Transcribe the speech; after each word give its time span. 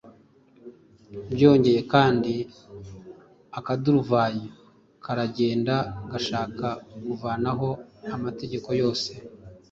Byongeye 1.33 1.81
kandi, 1.93 2.33
akaduruvayo 3.59 4.45
karagenda 5.05 5.75
gashaka 6.11 6.67
kuvanaho 7.07 7.69
amategeko 8.15 8.69
yose, 8.81 9.11